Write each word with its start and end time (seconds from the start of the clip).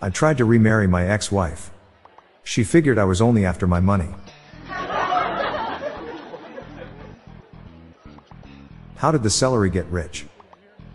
I 0.00 0.10
tried 0.10 0.36
to 0.38 0.44
remarry 0.44 0.86
my 0.86 1.06
ex 1.06 1.32
wife. 1.32 1.70
She 2.44 2.64
figured 2.64 2.98
I 2.98 3.04
was 3.04 3.22
only 3.22 3.44
after 3.44 3.66
my 3.66 3.80
money. 3.80 4.14
How 8.96 9.10
did 9.10 9.22
the 9.22 9.30
celery 9.30 9.70
get 9.70 9.86
rich? 9.86 10.26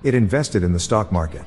It 0.03 0.13
invested 0.13 0.63
in 0.63 0.73
the 0.73 0.79
stock 0.79 1.11
market. 1.11 1.43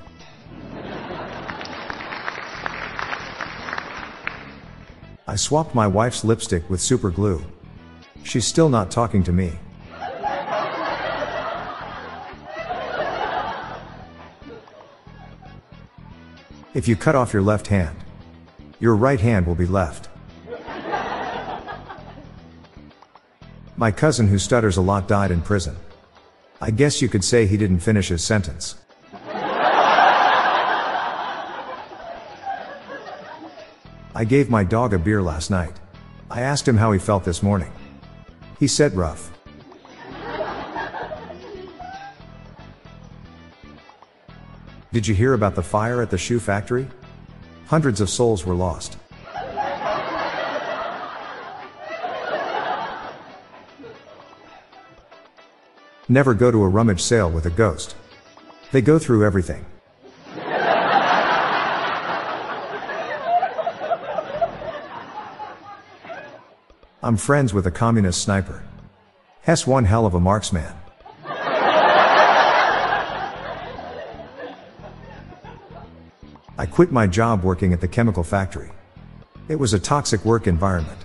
I 5.26 5.36
swapped 5.36 5.74
my 5.74 5.86
wife's 5.86 6.24
lipstick 6.24 6.68
with 6.68 6.80
super 6.80 7.10
glue. 7.10 7.44
She's 8.24 8.46
still 8.46 8.68
not 8.68 8.90
talking 8.90 9.22
to 9.24 9.32
me. 9.32 9.52
If 16.74 16.88
you 16.88 16.96
cut 16.96 17.14
off 17.14 17.32
your 17.32 17.42
left 17.42 17.68
hand, 17.68 17.96
your 18.80 18.96
right 18.96 19.20
hand 19.20 19.46
will 19.46 19.54
be 19.54 19.64
left. 19.64 20.08
My 23.76 23.92
cousin 23.92 24.26
who 24.26 24.38
stutters 24.38 24.76
a 24.76 24.80
lot 24.80 25.06
died 25.06 25.30
in 25.30 25.40
prison. 25.40 25.76
I 26.60 26.72
guess 26.72 27.00
you 27.00 27.08
could 27.08 27.22
say 27.22 27.46
he 27.46 27.56
didn't 27.56 27.78
finish 27.78 28.08
his 28.08 28.24
sentence. 28.24 28.74
I 34.16 34.24
gave 34.26 34.50
my 34.50 34.64
dog 34.64 34.94
a 34.94 34.98
beer 34.98 35.22
last 35.22 35.50
night. 35.50 35.78
I 36.28 36.40
asked 36.40 36.66
him 36.66 36.76
how 36.76 36.90
he 36.90 36.98
felt 36.98 37.24
this 37.24 37.42
morning. 37.42 37.70
He 38.58 38.66
said 38.66 38.94
rough. 38.94 39.30
Did 44.94 45.08
you 45.08 45.14
hear 45.16 45.34
about 45.34 45.56
the 45.56 45.62
fire 45.64 46.00
at 46.02 46.10
the 46.10 46.16
shoe 46.16 46.38
factory? 46.38 46.86
Hundreds 47.66 48.00
of 48.00 48.08
souls 48.08 48.46
were 48.46 48.54
lost. 48.54 48.96
Never 56.08 56.32
go 56.32 56.52
to 56.52 56.62
a 56.62 56.68
rummage 56.68 57.02
sale 57.02 57.28
with 57.28 57.44
a 57.44 57.50
ghost. 57.50 57.96
They 58.70 58.80
go 58.80 59.00
through 59.00 59.26
everything. 59.26 59.66
I'm 67.02 67.16
friends 67.16 67.52
with 67.52 67.66
a 67.66 67.72
communist 67.72 68.22
sniper. 68.22 68.62
Hess 69.42 69.66
one 69.66 69.86
hell 69.86 70.06
of 70.06 70.14
a 70.14 70.20
marksman. 70.20 70.72
I 76.64 76.66
quit 76.66 76.90
my 76.90 77.06
job 77.06 77.44
working 77.44 77.74
at 77.74 77.82
the 77.82 77.88
chemical 77.88 78.24
factory. 78.24 78.70
It 79.50 79.56
was 79.56 79.74
a 79.74 79.78
toxic 79.78 80.24
work 80.24 80.46
environment. 80.46 80.98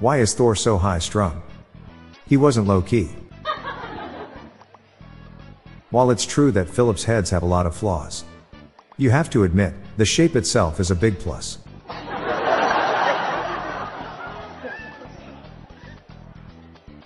Why 0.00 0.20
is 0.20 0.32
Thor 0.32 0.56
so 0.56 0.78
high 0.78 1.00
strung? 1.00 1.42
He 2.26 2.38
wasn't 2.38 2.66
low 2.66 2.80
key. 2.80 3.10
While 5.90 6.10
it's 6.10 6.24
true 6.24 6.50
that 6.52 6.70
Phillips 6.70 7.04
heads 7.04 7.28
have 7.28 7.42
a 7.42 7.52
lot 7.54 7.66
of 7.66 7.76
flaws, 7.76 8.24
you 8.96 9.10
have 9.10 9.28
to 9.28 9.44
admit, 9.44 9.74
the 9.98 10.06
shape 10.06 10.34
itself 10.34 10.80
is 10.80 10.90
a 10.90 10.94
big 10.94 11.18
plus. 11.18 11.58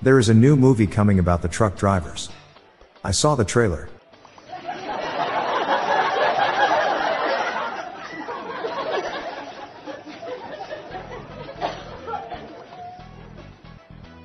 There 0.00 0.20
is 0.20 0.28
a 0.28 0.34
new 0.34 0.54
movie 0.54 0.86
coming 0.86 1.18
about 1.18 1.42
the 1.42 1.48
truck 1.48 1.76
drivers. 1.76 2.28
I 3.02 3.12
saw 3.12 3.34
the 3.34 3.44
trailer. 3.44 3.88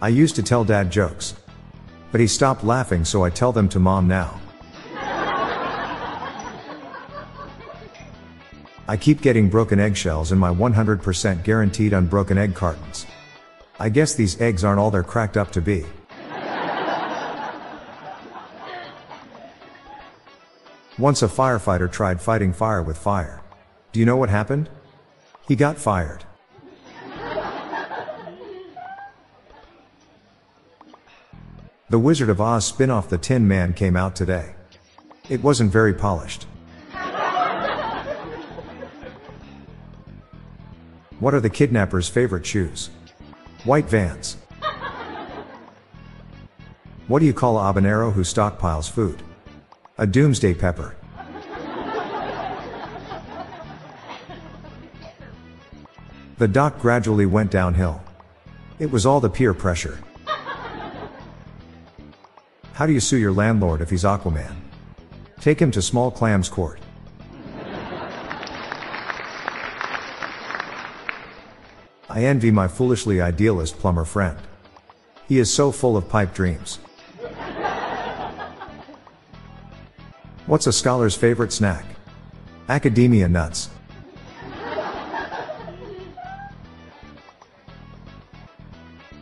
I 0.02 0.10
used 0.10 0.36
to 0.36 0.44
tell 0.44 0.64
dad 0.64 0.92
jokes. 0.92 1.36
But 2.12 2.22
he 2.22 2.28
stopped 2.28 2.64
laughing 2.64 3.06
so 3.06 3.24
I 3.24 3.30
tell 3.30 3.52
them 3.52 3.68
to 3.70 3.80
mom 3.80 4.08
now. 4.08 4.40
I 8.88 8.98
keep 8.98 9.22
getting 9.22 9.50
broken 9.50 9.80
eggshells 9.80 10.32
in 10.32 10.38
my 10.38 10.54
100% 10.54 11.44
guaranteed 11.44 11.92
unbroken 11.94 12.38
egg 12.38 12.54
cartons. 12.54 13.08
I 13.80 13.90
guess 13.90 14.14
these 14.14 14.40
eggs 14.40 14.64
aren't 14.64 14.80
all 14.80 14.92
they're 14.92 15.02
cracked 15.02 15.38
up 15.38 15.52
to 15.54 15.62
be. 15.62 15.86
Once 20.98 21.22
a 21.22 21.28
firefighter 21.28 21.92
tried 21.92 22.22
fighting 22.22 22.54
fire 22.54 22.82
with 22.82 22.98
fire. 22.98 23.42
Do 23.92 24.00
you 24.00 24.06
know 24.06 24.16
what 24.16 24.30
happened? 24.30 24.70
He 25.46 25.56
got 25.56 25.78
fired. 25.78 26.24
The 31.90 32.00
Wizard 32.00 32.30
of 32.30 32.40
Oz 32.40 32.66
spin 32.66 32.90
off 32.90 33.10
The 33.10 33.18
Tin 33.18 33.46
Man 33.48 33.74
came 33.74 33.98
out 33.98 34.16
today. 34.16 34.56
It 35.30 35.44
wasn't 35.44 35.72
very 35.72 35.94
polished. 35.94 36.44
What 41.20 41.34
are 41.34 41.40
the 41.42 41.50
kidnapper's 41.50 42.08
favorite 42.08 42.46
shoes? 42.46 42.90
White 43.66 43.90
vans. 43.90 44.38
What 47.08 47.20
do 47.20 47.26
you 47.26 47.34
call 47.34 47.58
a 47.58 47.62
habanero 47.62 48.14
who 48.14 48.22
stockpiles 48.22 48.90
food? 48.90 49.22
A 49.98 50.06
doomsday 50.06 50.54
pepper. 50.54 50.94
The 56.38 56.50
dock 56.50 56.80
gradually 56.80 57.26
went 57.26 57.50
downhill. 57.50 58.04
It 58.78 58.92
was 58.92 59.06
all 59.06 59.22
the 59.22 59.30
peer 59.30 59.54
pressure. 59.54 59.98
How 62.74 62.86
do 62.86 62.92
you 62.92 63.00
sue 63.00 63.16
your 63.16 63.32
landlord 63.32 63.80
if 63.80 63.90
he's 63.90 64.04
Aquaman? 64.04 64.54
Take 65.40 65.62
him 65.62 65.72
to 65.72 65.82
small 65.82 66.12
clams 66.12 66.50
court. 66.50 66.82
I 72.10 72.24
envy 72.26 72.52
my 72.52 72.68
foolishly 72.68 73.22
idealist 73.22 73.80
plumber 73.80 74.04
friend. 74.04 74.38
He 75.30 75.40
is 75.40 75.54
so 75.54 75.72
full 75.72 75.96
of 75.96 76.10
pipe 76.10 76.34
dreams. 76.34 76.80
What's 80.48 80.68
a 80.68 80.72
scholar's 80.72 81.16
favorite 81.16 81.52
snack? 81.52 81.86
Academia 82.70 83.28
nuts. 83.28 83.72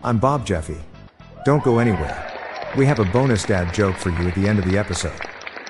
I'm 0.03 0.17
Bob 0.17 0.45
Jeffy. 0.45 0.75
Don't 1.45 1.63
go 1.63 1.79
anywhere. 1.79 2.29
We 2.75 2.85
have 2.87 2.99
a 2.99 3.05
bonus 3.05 3.45
dad 3.45 3.73
joke 3.73 3.95
for 3.95 4.09
you 4.09 4.27
at 4.27 4.35
the 4.35 4.49
end 4.49 4.59
of 4.59 4.65
the 4.65 4.77
episode. 4.77 5.17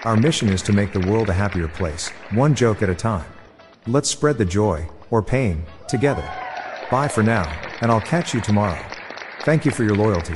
Our 0.06 0.18
mission 0.18 0.50
is 0.50 0.64
to 0.64 0.74
make 0.74 0.92
the 0.92 1.08
world 1.08 1.30
a 1.30 1.34
happier 1.34 1.68
place, 1.68 2.10
one 2.32 2.56
joke 2.56 2.82
at 2.82 2.90
a 2.90 2.96
time. 2.96 3.32
Let's 3.86 4.10
spread 4.10 4.40
the 4.40 4.46
joy, 4.46 4.90
or 5.12 5.22
pain, 5.22 5.68
together. 5.88 6.28
Bye 6.90 7.10
for 7.10 7.22
now, 7.22 7.44
and 7.82 7.92
I'll 7.92 8.02
catch 8.02 8.34
you 8.34 8.42
tomorrow. 8.42 8.84
Thank 9.42 9.66
you 9.66 9.72
for 9.72 9.84
your 9.84 9.96
loyalty. 9.96 10.36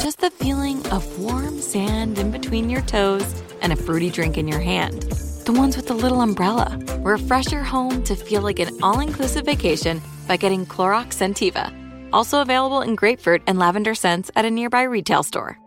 just 0.00 0.20
the 0.20 0.30
feeling 0.30 0.84
of 0.88 1.20
warm 1.20 1.60
sand 1.60 2.18
in 2.18 2.30
between 2.30 2.70
your 2.70 2.80
toes 2.82 3.42
and 3.60 3.70
a 3.70 3.76
fruity 3.76 4.08
drink 4.08 4.38
in 4.38 4.48
your 4.48 4.60
hand. 4.60 5.02
The 5.44 5.52
ones 5.52 5.76
with 5.76 5.88
the 5.88 5.94
little 5.94 6.22
umbrella. 6.22 6.78
Refresh 7.00 7.52
your 7.52 7.62
home 7.62 8.02
to 8.04 8.16
feel 8.16 8.40
like 8.40 8.58
an 8.60 8.82
all 8.82 9.00
inclusive 9.00 9.44
vacation 9.44 10.00
by 10.26 10.38
getting 10.38 10.64
Clorox 10.64 11.08
Scentiva. 11.18 11.70
Also 12.14 12.40
available 12.40 12.80
in 12.80 12.94
grapefruit 12.94 13.42
and 13.46 13.58
lavender 13.58 13.94
scents 13.94 14.30
at 14.34 14.46
a 14.46 14.50
nearby 14.50 14.84
retail 14.84 15.22
store. 15.22 15.58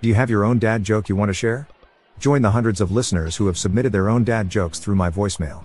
Do 0.00 0.08
you 0.08 0.14
have 0.14 0.28
your 0.28 0.44
own 0.44 0.58
dad 0.58 0.84
joke 0.84 1.08
you 1.08 1.16
want 1.16 1.30
to 1.30 1.34
share? 1.34 1.66
Join 2.18 2.42
the 2.42 2.50
hundreds 2.50 2.80
of 2.80 2.92
listeners 2.92 3.36
who 3.36 3.46
have 3.46 3.56
submitted 3.56 3.92
their 3.92 4.10
own 4.10 4.22
dad 4.22 4.50
jokes 4.50 4.78
through 4.78 4.96
my 4.96 5.08
voicemail. 5.08 5.64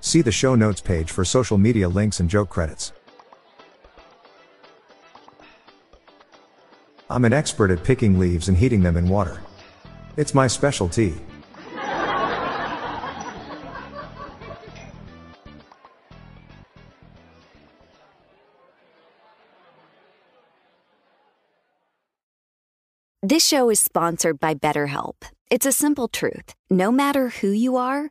See 0.00 0.22
the 0.22 0.32
show 0.32 0.54
notes 0.54 0.80
page 0.80 1.10
for 1.10 1.24
social 1.24 1.58
media 1.58 1.88
links 1.88 2.20
and 2.20 2.30
joke 2.30 2.48
credits. 2.48 2.92
I'm 7.08 7.24
an 7.24 7.32
expert 7.32 7.70
at 7.70 7.84
picking 7.84 8.18
leaves 8.18 8.48
and 8.48 8.56
heating 8.56 8.82
them 8.82 8.96
in 8.96 9.08
water. 9.08 9.40
It's 10.16 10.34
my 10.34 10.46
specialty. 10.46 11.14
This 23.22 23.44
show 23.44 23.70
is 23.70 23.80
sponsored 23.80 24.38
by 24.38 24.54
BetterHelp. 24.54 25.14
It's 25.50 25.66
a 25.66 25.72
simple 25.72 26.06
truth. 26.06 26.54
No 26.70 26.92
matter 26.92 27.30
who 27.30 27.48
you 27.50 27.76
are, 27.76 28.10